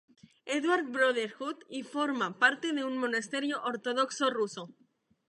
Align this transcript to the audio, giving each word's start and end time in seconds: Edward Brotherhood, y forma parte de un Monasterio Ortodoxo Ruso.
Edward 0.47 0.85
Brotherhood, 0.89 1.57
y 1.69 1.83
forma 1.83 2.39
parte 2.39 2.73
de 2.73 2.83
un 2.83 2.97
Monasterio 2.97 3.61
Ortodoxo 3.61 4.31
Ruso. 4.31 4.73